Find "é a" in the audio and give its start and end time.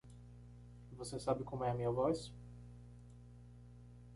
1.63-1.75